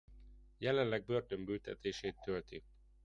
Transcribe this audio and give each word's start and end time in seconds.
Jelenleg 0.57 1.05
börtönbüntetését 1.05 2.15
tölti. 2.25 2.63